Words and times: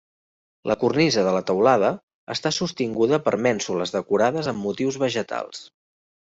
La 0.69 0.75
cornisa 0.83 1.25
de 1.27 1.33
la 1.35 1.41
teulada 1.49 1.91
està 2.35 2.53
sostinguda 2.59 3.21
per 3.27 3.35
mènsules 3.49 3.95
decorades 3.99 4.51
amb 4.55 4.63
motius 4.65 5.01
vegetals. 5.07 5.63